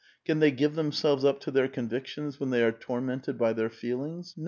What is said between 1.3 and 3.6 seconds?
to their convictions when they are tormented by